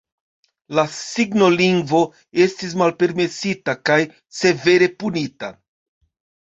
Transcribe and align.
La 0.79 0.85
signolingvo 0.93 2.01
estis 2.47 2.75
malpermesita, 2.85 3.79
kaj 3.93 4.01
severe 4.43 4.93
punita. 5.01 5.57